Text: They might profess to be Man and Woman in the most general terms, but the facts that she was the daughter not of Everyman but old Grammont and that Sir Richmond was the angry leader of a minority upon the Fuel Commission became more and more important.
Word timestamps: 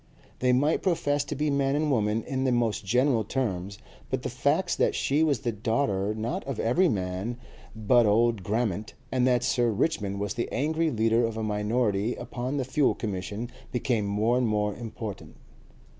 They 0.39 0.51
might 0.51 0.81
profess 0.81 1.23
to 1.25 1.35
be 1.35 1.51
Man 1.51 1.75
and 1.75 1.91
Woman 1.91 2.23
in 2.23 2.43
the 2.43 2.51
most 2.51 2.83
general 2.83 3.23
terms, 3.23 3.77
but 4.09 4.23
the 4.23 4.29
facts 4.31 4.75
that 4.75 4.95
she 4.95 5.21
was 5.21 5.41
the 5.41 5.51
daughter 5.51 6.15
not 6.15 6.43
of 6.45 6.59
Everyman 6.59 7.37
but 7.75 8.07
old 8.07 8.41
Grammont 8.41 8.95
and 9.11 9.27
that 9.27 9.43
Sir 9.43 9.69
Richmond 9.69 10.19
was 10.19 10.33
the 10.33 10.51
angry 10.51 10.89
leader 10.89 11.23
of 11.23 11.37
a 11.37 11.43
minority 11.43 12.15
upon 12.15 12.57
the 12.57 12.65
Fuel 12.65 12.95
Commission 12.95 13.51
became 13.71 14.07
more 14.07 14.39
and 14.39 14.47
more 14.47 14.73
important. 14.73 15.35